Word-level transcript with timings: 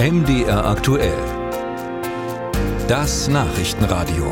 MDR 0.00 0.64
aktuell. 0.64 1.18
Das 2.86 3.26
Nachrichtenradio. 3.26 4.30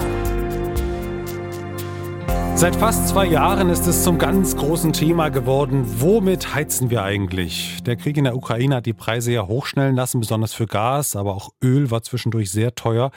Seit 2.54 2.76
fast 2.76 3.08
zwei 3.08 3.26
Jahren 3.26 3.68
ist 3.68 3.84
es 3.88 4.04
zum 4.04 4.16
ganz 4.16 4.56
großen 4.56 4.92
Thema 4.92 5.28
geworden. 5.30 5.84
Womit 6.00 6.54
heizen 6.54 6.90
wir 6.90 7.02
eigentlich? 7.02 7.82
Der 7.82 7.96
Krieg 7.96 8.16
in 8.16 8.22
der 8.22 8.36
Ukraine 8.36 8.76
hat 8.76 8.86
die 8.86 8.92
Preise 8.92 9.32
ja 9.32 9.48
hochschnellen 9.48 9.96
lassen, 9.96 10.20
besonders 10.20 10.54
für 10.54 10.66
Gas, 10.66 11.16
aber 11.16 11.34
auch 11.34 11.48
Öl 11.60 11.90
war 11.90 12.02
zwischendurch 12.02 12.52
sehr 12.52 12.76
teuer. 12.76 13.10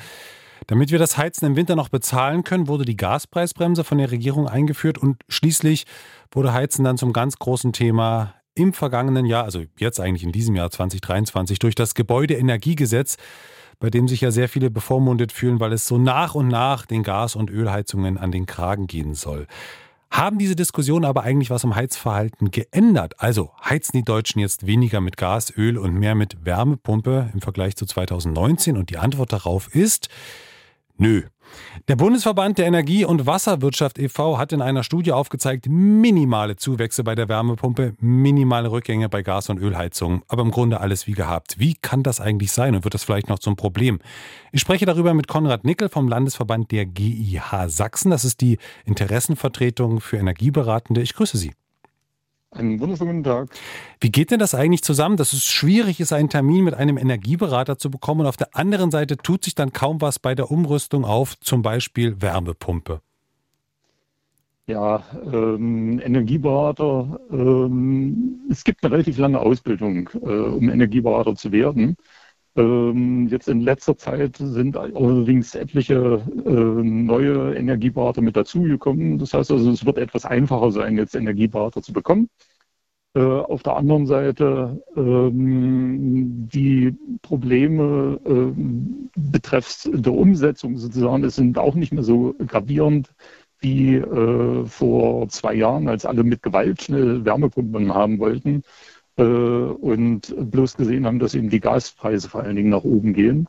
Damit 0.66 0.92
wir 0.92 0.98
das 0.98 1.20
Heizen 1.20 1.46
im 1.46 1.56
Winter 1.56 1.76
noch 1.76 1.90
bezahlen 1.90 2.44
können, 2.44 2.68
wurde 2.68 2.84
die 2.84 2.98
Gaspreisbremse 2.98 3.84
von 3.84 4.00
der 4.00 4.10
Regierung 4.10 4.48
eingeführt 4.48 4.98
und 4.98 5.22
schließlich 5.30 5.86
wurde 6.32 6.52
Heizen 6.52 6.84
dann 6.84 6.98
zum 6.98 7.14
ganz 7.14 7.38
großen 7.38 7.74
Thema 7.74 8.34
im 8.60 8.74
vergangenen 8.74 9.26
Jahr, 9.26 9.46
also 9.46 9.64
jetzt 9.78 10.00
eigentlich 10.00 10.24
in 10.24 10.32
diesem 10.32 10.56
Jahr 10.56 10.70
2023, 10.70 11.60
durch 11.60 11.76
das 11.76 11.94
Gebäudeenergiegesetz 11.96 13.18
bei 13.80 13.90
dem 13.90 14.08
sich 14.08 14.22
ja 14.22 14.32
sehr 14.32 14.50
viele 14.50 14.70
bevormundet 14.70 15.32
fühlen, 15.32 15.60
weil 15.60 15.72
es 15.74 15.88
so 15.88 15.98
nach 15.98 16.36
und 16.36 16.50
nach 16.50 16.86
den 16.86 17.02
Gas- 17.04 17.36
und 17.36 17.50
Ölheizungen 17.50 18.18
an 18.18 18.32
den 18.32 18.46
Kragen 18.46 18.88
gehen 18.88 19.16
soll. 19.16 19.48
Haben 20.12 20.40
diese 20.40 20.56
Diskussionen 20.56 21.06
aber 21.06 21.24
eigentlich 21.24 21.52
was 21.52 21.64
am 21.64 21.76
Heizverhalten 21.76 22.50
geändert? 22.52 23.14
Also 23.20 23.52
heizen 23.64 23.96
die 23.96 24.04
Deutschen 24.04 24.40
jetzt 24.40 24.66
weniger 24.66 25.02
mit 25.02 25.18
Gas, 25.18 25.54
Öl 25.56 25.78
und 25.78 25.94
mehr 25.94 26.16
mit 26.16 26.46
Wärmepumpe 26.46 27.30
im 27.34 27.42
Vergleich 27.42 27.76
zu 27.76 27.86
2019? 27.86 28.76
Und 28.76 28.90
die 28.90 28.98
Antwort 28.98 29.32
darauf 29.32 29.74
ist, 29.74 30.10
nö. 31.00 31.24
Der 31.88 31.96
Bundesverband 31.96 32.60
der 32.60 32.68
Energie- 32.68 33.06
und 33.06 33.26
Wasserwirtschaft 33.26 33.98
e.V. 33.98 34.38
hat 34.38 34.54
in 34.54 34.62
einer 34.62 34.84
Studie 34.84 35.12
aufgezeigt, 35.12 35.68
minimale 35.68 36.56
Zuwächse 36.56 37.04
bei 37.04 37.16
der 37.16 37.28
Wärmepumpe, 37.28 37.96
minimale 38.00 38.72
Rückgänge 38.72 39.10
bei 39.10 39.24
Gas- 39.24 39.50
und 39.50 39.60
Ölheizungen, 39.60 40.22
aber 40.28 40.44
im 40.44 40.52
Grunde 40.52 40.80
alles 40.80 41.08
wie 41.08 41.14
gehabt. 41.14 41.58
Wie 41.58 41.74
kann 41.74 42.04
das 42.04 42.22
eigentlich 42.22 42.52
sein 42.52 42.76
und 42.76 42.84
wird 42.84 42.94
das 42.94 43.04
vielleicht 43.04 43.30
noch 43.30 43.40
zum 43.40 43.56
Problem? 43.56 44.00
Ich 44.52 44.62
spreche 44.62 44.86
darüber 44.86 45.16
mit 45.16 45.28
Konrad 45.28 45.64
Nickel 45.66 45.90
vom 45.90 46.08
Landesverband 46.08 46.72
der 46.72 46.86
GIH 46.86 47.68
Sachsen. 47.68 48.12
Das 48.12 48.26
ist 48.26 48.42
die 48.42 48.60
Interessenvertretung 48.86 50.02
für 50.02 50.18
Energieberatende. 50.18 51.02
Ich 51.02 51.16
grüße 51.16 51.38
Sie. 51.38 51.54
Einen 52.52 52.80
wunderschönen 52.80 53.24
Tag. 53.24 53.50
Wie 54.00 54.12
geht 54.12 54.32
denn 54.32 54.40
das 54.40 54.56
eigentlich 54.56 54.82
zusammen, 54.82 55.18
dass 55.18 55.34
es 55.34 55.46
schwierig 55.46 56.00
ist, 56.00 56.12
einen 56.12 56.30
Termin 56.30 56.64
mit 56.64 56.74
einem 56.74 56.98
Energieberater 56.98 57.78
zu 57.78 57.92
bekommen 57.92 58.22
und 58.22 58.28
auf 58.28 58.38
der 58.38 58.56
anderen 58.56 58.90
Seite 58.90 59.18
tut 59.18 59.44
sich 59.44 59.54
dann 59.54 59.72
kaum 59.72 60.02
was 60.02 60.18
bei 60.18 60.34
der 60.34 60.50
Umrüstung 60.50 61.06
auf 61.06 61.40
zum 61.40 61.62
Beispiel 61.62 62.22
Wärmepumpe? 62.22 63.02
Ja, 64.66 65.04
ähm, 65.32 66.00
Energieberater, 66.00 67.20
ähm, 67.32 68.40
es 68.50 68.64
gibt 68.64 68.84
eine 68.84 68.94
relativ 68.94 69.18
lange 69.18 69.40
Ausbildung, 69.40 70.10
äh, 70.14 70.18
um 70.18 70.70
Energieberater 70.70 71.36
zu 71.36 71.52
werden. 71.52 71.98
Ähm, 72.60 73.28
jetzt 73.30 73.48
in 73.48 73.62
letzter 73.62 73.98
Zeit 73.98 74.36
sind 74.38 74.76
allerdings 74.76 75.56
etliche 75.56 76.22
äh, 76.46 76.50
neue 76.50 77.56
Energieberater 77.56 78.22
mit 78.22 78.36
dazugekommen. 78.36 79.18
Das 79.18 79.34
heißt 79.34 79.52
also, 79.52 79.72
es 79.72 79.86
wird 79.86 79.98
etwas 79.98 80.26
einfacher 80.26 80.72
sein, 80.72 80.98
jetzt 80.98 81.16
Energieberater 81.16 81.82
zu 81.82 81.94
bekommen. 81.94 82.30
Äh, 83.16 83.22
auf 83.22 83.64
der 83.64 83.78
anderen 83.78 84.06
Seite 84.08 84.84
ähm, 84.98 86.50
die 86.54 86.94
Probleme 87.22 88.20
äh, 88.26 88.54
betreffs 89.16 89.90
der 89.94 90.14
Umsetzung 90.14 90.78
sozusagen, 90.78 91.24
es 91.24 91.36
sind 91.38 91.58
auch 91.58 91.76
nicht 91.76 91.94
mehr 91.94 92.04
so 92.04 92.36
gravierend 92.46 93.14
wie 93.62 94.02
vor 94.68 95.28
zwei 95.28 95.54
Jahren, 95.54 95.90
als 95.90 96.06
alle 96.06 96.24
mit 96.24 96.42
Gewalt 96.42 96.82
schnell 96.82 97.26
Wärmepumpen 97.26 97.94
haben 97.94 98.18
wollten 98.20 98.64
und 99.24 100.34
bloß 100.52 100.78
gesehen 100.78 101.06
haben, 101.06 101.20
dass 101.20 101.36
eben 101.36 101.50
die 101.50 101.60
Gaspreise 101.60 102.30
vor 102.30 102.42
allen 102.42 102.56
Dingen 102.56 102.70
nach 102.70 102.84
oben 102.84 103.14
gehen. 103.14 103.48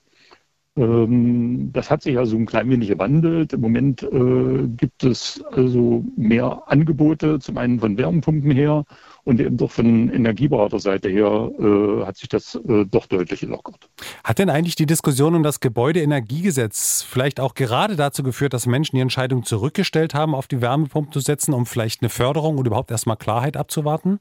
Ähm, 0.77 1.73
das 1.73 1.91
hat 1.91 2.03
sich 2.03 2.17
also 2.17 2.37
ein 2.37 2.47
klein 2.47 2.71
wenig 2.71 2.89
gewandelt. 2.89 3.53
Im 3.53 3.61
Moment 3.61 4.03
äh, 4.03 4.67
gibt 4.69 5.03
es 5.03 5.43
also 5.53 6.05
mehr 6.17 6.63
Angebote, 6.67 7.41
zum 7.41 7.59
einen 7.59 7.81
von 7.81 7.99
Wärmepumpen 7.99 8.53
her 8.53 8.85
und 9.25 9.41
eben 9.41 9.57
doch 9.57 9.71
von 9.73 10.09
Energieberaterseite 10.11 11.09
her 11.09 11.51
äh, 11.59 12.07
hat 12.07 12.17
sich 12.17 12.29
das 12.29 12.55
äh, 12.55 12.87
doch 12.87 13.07
deutlich 13.07 13.41
gelockert. 13.41 13.91
Hat 14.23 14.39
denn 14.39 14.49
eigentlich 14.49 14.77
die 14.77 14.87
Diskussion 14.87 15.35
um 15.35 15.43
das 15.43 15.61
Gebäudeenergiegesetz 15.61 17.03
vielleicht 17.03 17.41
auch 17.41 17.55
gerade 17.55 17.97
dazu 17.97 18.23
geführt, 18.23 18.55
dass 18.55 18.67
Menschen 18.67 18.97
die 18.97 19.03
Entscheidung 19.03 19.43
zurückgestellt 19.43 20.15
haben, 20.15 20.35
auf 20.35 20.47
die 20.47 20.63
Wärmepumpe 20.63 21.11
zu 21.11 21.21
setzen, 21.21 21.53
um 21.53 21.67
vielleicht 21.67 22.01
eine 22.01 22.11
Förderung 22.11 22.59
und 22.59 22.67
überhaupt 22.67 22.93
erstmal 22.93 23.17
Klarheit 23.17 23.57
abzuwarten? 23.57 24.21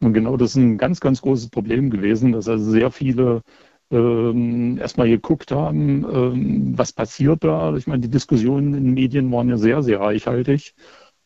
Und 0.00 0.14
genau 0.14 0.36
das 0.36 0.50
ist 0.50 0.56
ein 0.56 0.78
ganz, 0.78 1.00
ganz 1.00 1.20
großes 1.22 1.50
Problem 1.50 1.90
gewesen, 1.90 2.32
dass 2.32 2.48
also 2.48 2.70
sehr 2.70 2.90
viele 2.90 3.42
ähm, 3.90 4.78
erstmal 4.78 5.08
geguckt 5.08 5.50
haben, 5.52 6.04
ähm, 6.10 6.78
was 6.78 6.92
passiert 6.92 7.44
da. 7.44 7.74
Ich 7.76 7.86
meine, 7.86 8.02
die 8.02 8.08
Diskussionen 8.10 8.74
in 8.74 8.84
den 8.84 8.94
Medien 8.94 9.30
waren 9.32 9.48
ja 9.48 9.56
sehr, 9.58 9.82
sehr 9.82 10.00
reichhaltig. 10.00 10.74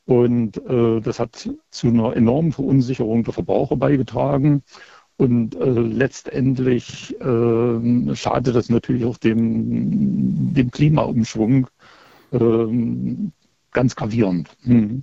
Und 0.06 0.58
äh, 0.66 1.00
das 1.00 1.18
hat 1.18 1.48
zu 1.70 1.86
einer 1.88 2.14
enormen 2.16 2.52
Verunsicherung 2.52 3.24
der 3.24 3.32
Verbraucher 3.32 3.76
beigetragen. 3.76 4.62
Und 5.16 5.54
äh, 5.54 5.70
letztendlich 5.70 7.14
äh, 7.20 8.14
schadet 8.16 8.56
das 8.56 8.68
natürlich 8.68 9.04
auch 9.04 9.18
dem, 9.18 10.52
dem 10.54 10.70
Klimaumschwung. 10.70 11.68
Ganz 13.74 13.96
gravierend. 13.96 14.48
Hm. 14.62 15.02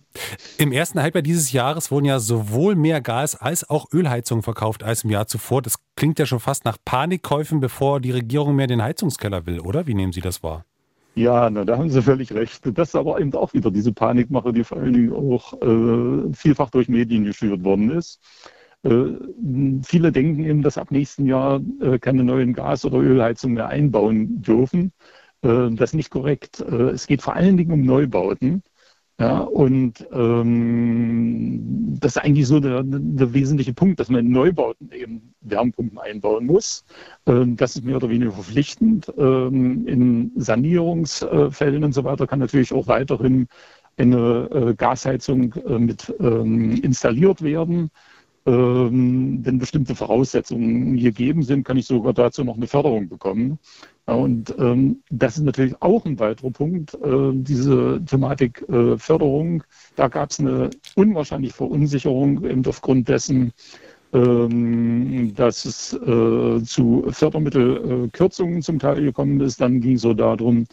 Im 0.57 0.71
erten 0.71 1.01
Halbjahr 1.01 1.21
dieses 1.21 1.51
Jahres 1.51 1.91
wurden 1.91 2.05
ja 2.05 2.19
sowohl 2.19 2.75
mehr 2.75 3.01
Gas 3.01 3.35
als 3.35 3.69
auch 3.69 3.87
Ölheizungen 3.91 4.43
verkauft 4.43 4.81
als 4.83 5.03
im 5.03 5.09
Jahr 5.09 5.27
zuvor. 5.27 5.61
Das 5.61 5.75
klingt 5.97 6.19
ja 6.19 6.25
schon 6.25 6.39
fast 6.39 6.63
nach 6.63 6.77
Panikkäufen, 6.83 7.59
bevor 7.59 7.99
die 7.99 8.11
Regierung 8.11 8.55
mehr 8.55 8.67
den 8.67 8.81
Heizungskeller 8.81 9.45
will, 9.45 9.59
oder? 9.59 9.87
Wie 9.87 9.93
nehmen 9.93 10.13
Sie 10.13 10.21
das 10.21 10.41
wahr? 10.41 10.65
Ja, 11.15 11.49
na, 11.49 11.65
da 11.65 11.77
haben 11.77 11.89
Sie 11.89 12.01
völlig 12.01 12.33
recht. 12.33 12.61
Das 12.77 12.87
ist 12.87 12.95
aber 12.95 13.19
eben 13.19 13.33
auch 13.33 13.53
wieder 13.53 13.71
diese 13.71 13.91
Panikmache, 13.91 14.53
die 14.53 14.63
vor 14.63 14.77
allen 14.77 14.93
Dingen 14.93 15.11
auch 15.11 15.61
äh, 15.61 16.33
vielfach 16.33 16.69
durch 16.69 16.87
Medien 16.87 17.25
geschürt 17.25 17.65
worden 17.65 17.91
ist. 17.91 18.21
Äh, 18.83 19.17
viele 19.83 20.13
denken 20.13 20.45
eben, 20.45 20.61
dass 20.61 20.77
ab 20.77 20.91
nächsten 20.91 21.25
Jahr 21.25 21.59
äh, 21.81 21.99
keine 21.99 22.23
neuen 22.23 22.53
Gas- 22.53 22.85
oder 22.85 22.99
Ölheizungen 22.99 23.55
mehr 23.55 23.67
einbauen 23.67 24.41
dürfen. 24.41 24.93
Äh, 25.41 25.71
das 25.71 25.91
ist 25.91 25.95
nicht 25.95 26.09
korrekt. 26.11 26.59
Äh, 26.61 26.91
es 26.91 27.07
geht 27.07 27.21
vor 27.21 27.35
allen 27.35 27.57
Dingen 27.57 27.71
um 27.71 27.81
Neubauten. 27.81 28.63
Ja, 29.19 29.41
und 29.41 30.07
ähm, 30.13 31.97
das 31.99 32.15
ist 32.15 32.21
eigentlich 32.23 32.47
so 32.47 32.59
der, 32.59 32.81
der, 32.83 33.33
wesentliche 33.35 33.71
Punkt, 33.73 33.99
dass 33.99 34.09
man 34.09 34.25
in 34.25 34.31
Neubauten 34.31 34.91
eben 34.91 35.35
Wärmepumpen 35.41 35.99
einbauen 35.99 36.47
muss. 36.47 36.83
Ähm, 37.27 37.55
das 37.55 37.75
ist 37.75 37.85
mehr 37.85 37.97
oder 37.97 38.09
weniger 38.09 38.31
verpflichtend. 38.31 39.13
Ähm, 39.17 39.85
in 39.85 40.31
Sanierungsfällen 40.37 41.83
und 41.83 41.93
so 41.93 42.03
weiter 42.03 42.25
kann 42.25 42.39
natürlich 42.39 42.73
auch 42.73 42.87
weiterhin 42.87 43.47
eine 43.97 44.49
äh, 44.51 44.73
Gasheizung 44.75 45.53
äh, 45.53 45.77
mit 45.77 46.11
ähm, 46.19 46.81
installiert 46.81 47.43
werden. 47.43 47.91
Ähm, 48.45 49.39
wenn 49.43 49.59
bestimmte 49.59 49.93
Voraussetzungen 49.93 50.97
gegeben 50.97 51.43
sind, 51.43 51.63
kann 51.63 51.77
ich 51.77 51.85
sogar 51.85 52.13
dazu 52.13 52.43
noch 52.43 52.57
eine 52.57 52.65
Förderung 52.65 53.07
bekommen. 53.07 53.59
Und 54.05 54.55
ähm, 54.57 55.03
das 55.11 55.37
ist 55.37 55.43
natürlich 55.43 55.75
auch 55.79 56.05
ein 56.05 56.17
weiterer 56.19 56.49
Punkt, 56.49 56.95
äh, 56.95 57.31
diese 57.33 58.01
Thematik 58.03 58.67
äh, 58.67 58.97
Förderung. 58.97 59.63
Da 59.95 60.07
gab 60.07 60.31
es 60.31 60.39
eine 60.39 60.71
unwahrscheinliche 60.95 61.53
Verunsicherung 61.53 62.43
eben 62.43 62.65
aufgrund 62.65 63.09
dessen, 63.09 63.53
ähm, 64.11 65.33
dass 65.35 65.65
es 65.65 65.93
äh, 65.93 66.63
zu 66.63 67.05
Fördermittelkürzungen 67.09 68.61
zum 68.63 68.79
Teil 68.79 69.03
gekommen 69.03 69.39
ist. 69.39 69.61
Dann 69.61 69.81
ging 69.81 69.95
es 69.95 70.01
so 70.01 70.13
darum, 70.13 70.65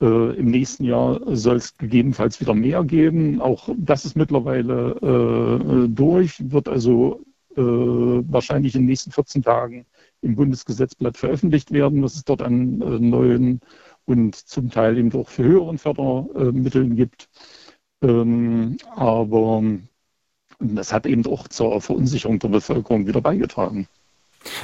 äh, 0.00 0.36
Im 0.36 0.46
nächsten 0.46 0.84
Jahr 0.84 1.20
soll 1.36 1.56
es 1.56 1.76
gegebenenfalls 1.76 2.40
wieder 2.40 2.54
mehr 2.54 2.84
geben. 2.84 3.40
Auch 3.40 3.68
das 3.76 4.04
ist 4.04 4.16
mittlerweile 4.16 4.92
äh, 5.02 5.88
durch, 5.88 6.50
wird 6.50 6.68
also 6.68 7.20
äh, 7.56 7.60
wahrscheinlich 7.60 8.74
in 8.74 8.82
den 8.82 8.88
nächsten 8.88 9.10
14 9.10 9.42
Tagen 9.42 9.86
im 10.22 10.36
Bundesgesetzblatt 10.36 11.16
veröffentlicht 11.16 11.72
werden, 11.72 12.02
was 12.02 12.14
es 12.14 12.24
dort 12.24 12.42
an 12.42 12.80
äh, 12.80 12.98
neuen 13.00 13.60
und 14.04 14.36
zum 14.36 14.70
Teil 14.70 14.96
eben 14.98 15.12
auch 15.12 15.28
für 15.28 15.44
höheren 15.44 15.78
Fördermitteln 15.78 16.96
gibt. 16.96 17.28
Ähm, 18.02 18.76
aber 18.94 19.62
das 20.60 20.92
hat 20.92 21.06
eben 21.06 21.26
auch 21.26 21.48
zur 21.48 21.80
Verunsicherung 21.80 22.38
der 22.38 22.48
Bevölkerung 22.48 23.06
wieder 23.06 23.20
beigetragen. 23.20 23.88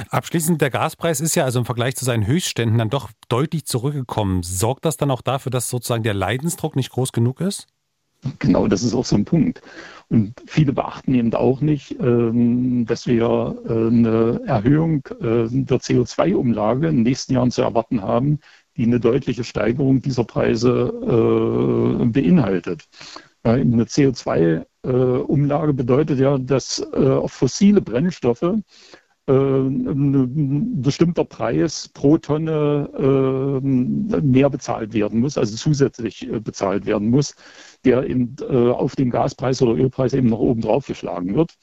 Abschließend, 0.09 0.61
der 0.61 0.69
Gaspreis 0.69 1.21
ist 1.21 1.35
ja 1.35 1.43
also 1.43 1.59
im 1.59 1.65
Vergleich 1.65 1.95
zu 1.95 2.05
seinen 2.05 2.27
Höchstständen 2.27 2.77
dann 2.77 2.89
doch 2.89 3.09
deutlich 3.29 3.65
zurückgekommen. 3.65 4.43
Sorgt 4.43 4.85
das 4.85 4.97
dann 4.97 5.11
auch 5.11 5.21
dafür, 5.21 5.49
dass 5.49 5.69
sozusagen 5.69 6.03
der 6.03 6.13
Leidensdruck 6.13 6.75
nicht 6.75 6.91
groß 6.91 7.11
genug 7.11 7.41
ist? 7.41 7.67
Genau, 8.39 8.67
das 8.67 8.83
ist 8.83 8.93
auch 8.93 9.05
so 9.05 9.15
ein 9.15 9.25
Punkt. 9.25 9.61
Und 10.09 10.33
viele 10.47 10.73
beachten 10.73 11.13
eben 11.13 11.33
auch 11.33 11.61
nicht, 11.61 11.95
ähm, 11.99 12.85
dass 12.85 13.07
wir 13.07 13.55
äh, 13.67 13.71
eine 13.71 14.41
Erhöhung 14.45 15.05
äh, 15.19 15.47
der 15.49 15.79
CO2-Umlage 15.79 16.87
in 16.87 16.97
den 16.97 17.03
nächsten 17.03 17.33
Jahren 17.33 17.51
zu 17.51 17.61
erwarten 17.61 18.01
haben, 18.01 18.39
die 18.77 18.83
eine 18.83 18.99
deutliche 18.99 19.43
Steigerung 19.43 20.01
dieser 20.01 20.23
Preise 20.23 20.91
äh, 22.01 22.05
beinhaltet. 22.05 22.87
Eine 23.43 23.83
CO2-Umlage 23.83 25.73
bedeutet 25.73 26.19
ja, 26.19 26.39
dass 26.39 26.81
auf 26.81 27.31
fossile 27.31 27.79
Brennstoffe 27.79 28.55
ein 29.27 30.81
bestimmter 30.81 31.25
Preis 31.25 31.89
pro 31.89 32.17
Tonne 32.17 32.89
äh, 32.95 34.21
mehr 34.21 34.49
bezahlt 34.49 34.93
werden 34.93 35.19
muss, 35.19 35.37
also 35.37 35.55
zusätzlich 35.55 36.29
äh, 36.29 36.39
bezahlt 36.39 36.85
werden 36.85 37.09
muss, 37.09 37.35
der 37.85 38.07
eben 38.07 38.35
auf 38.49 38.95
den 38.95 39.09
Gaspreis 39.09 39.61
oder 39.61 39.73
Ölpreis 39.73 40.13
eben 40.13 40.29
noch 40.29 40.39
oben 40.39 40.61
drauf 40.61 40.87
geschlagen 40.87 41.35
wird. 41.35 41.55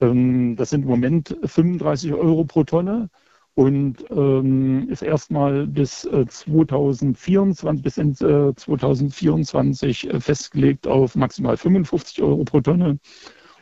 Ähm, 0.00 0.56
das 0.56 0.70
sind 0.70 0.82
im 0.82 0.88
Moment 0.88 1.36
35 1.44 2.12
Euro 2.14 2.44
pro 2.44 2.64
Tonne 2.64 3.08
und 3.54 4.04
ähm, 4.10 4.88
ist 4.88 5.02
erstmal 5.02 5.66
bis 5.66 6.02
2024 6.02 7.82
bis 7.82 7.98
in, 7.98 8.14
2024 8.14 10.08
festgelegt 10.18 10.86
auf 10.86 11.16
maximal 11.16 11.56
55 11.56 12.22
Euro 12.22 12.44
pro 12.44 12.60
Tonne 12.60 12.98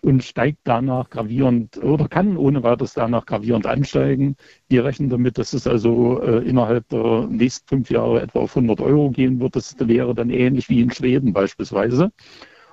und 0.03 0.23
steigt 0.25 0.59
danach 0.65 1.11
gravierend 1.11 1.83
oder 1.83 2.09
kann 2.09 2.37
ohne 2.37 2.62
weiteres 2.62 2.95
danach 2.95 3.27
gravierend 3.27 3.67
ansteigen. 3.67 4.37
Wir 4.69 4.85
rechnen 4.85 5.11
damit, 5.11 5.39
dass 5.39 5.53
es 5.53 5.67
also 5.67 6.21
äh, 6.23 6.49
innerhalb 6.49 6.89
der 6.89 7.27
nächsten 7.29 7.69
fünf 7.69 7.91
Jahre 7.91 8.23
etwa 8.23 8.41
auf 8.41 8.56
100 8.56 8.81
Euro 8.81 9.11
gehen 9.11 9.41
wird. 9.41 9.56
Das 9.56 9.77
wäre 9.79 10.15
dann 10.15 10.31
ähnlich 10.31 10.69
wie 10.69 10.81
in 10.81 10.91
Schweden 10.91 11.33
beispielsweise. 11.33 12.11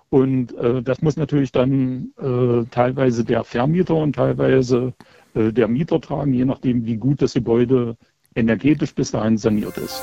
Und 0.10 0.56
äh, 0.57 0.81
das 0.81 1.01
muss 1.01 1.18
natürlich 1.18 1.51
dann 1.51 2.13
äh, 2.18 2.66
teilweise 2.72 3.25
der 3.25 3.44
Vermieter 3.44 3.95
und 3.95 4.16
teilweise 4.16 4.94
äh, 5.33 5.51
der 5.51 5.68
Mieter 5.68 6.00
tragen, 6.00 6.33
je 6.33 6.45
nachdem, 6.45 6.86
wie 6.86 6.98
gut 6.98 7.21
das 7.21 7.33
Gebäude 7.33 7.98
energetisch 8.36 8.94
bis 8.94 9.12
dahin 9.12 9.38
saniert 9.38 9.78
ist. 9.78 10.01